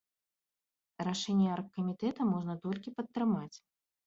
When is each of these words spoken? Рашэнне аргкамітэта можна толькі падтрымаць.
Рашэнне 1.07 1.49
аргкамітэта 1.57 2.21
можна 2.33 2.57
толькі 2.65 2.95
падтрымаць. 2.97 3.53